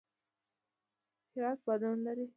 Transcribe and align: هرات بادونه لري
هرات 1.33 1.59
بادونه 1.65 2.01
لري 2.17 2.25